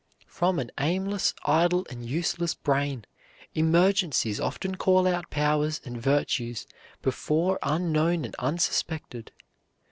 [0.25, 3.05] From an aimless, idle, and useless brain,
[3.53, 6.65] emergencies often call out powers and virtues
[7.03, 9.31] before unknown and unsuspected.